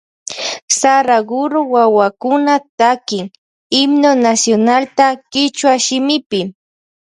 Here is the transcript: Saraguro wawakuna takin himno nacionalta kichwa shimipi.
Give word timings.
Saraguro 0.79 1.59
wawakuna 1.73 2.55
takin 2.79 3.25
himno 3.75 4.11
nacionalta 4.23 5.05
kichwa 5.31 5.73
shimipi. 5.85 6.39